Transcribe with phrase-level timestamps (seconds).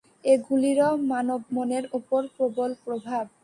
[0.23, 3.25] এইগুলিরও মানবমনের উপর প্রবল প্রভাব।